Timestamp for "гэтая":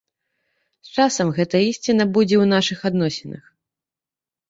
1.37-1.63